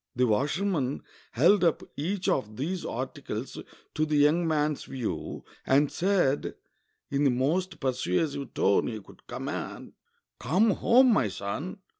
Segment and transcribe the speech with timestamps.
[0.15, 1.03] The washerman
[1.33, 3.59] held up each of these articles
[3.93, 6.55] to the young man's view, and said,
[7.11, 9.93] in the most persuasive tone he could command,
[10.39, 11.81] "Come home, my son.